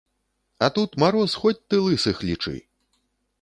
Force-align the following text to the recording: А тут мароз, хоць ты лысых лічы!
А 0.67 0.69
тут 0.77 0.95
мароз, 1.03 1.35
хоць 1.43 1.59
ты 1.69 1.83
лысых 1.89 2.25
лічы! 2.31 2.55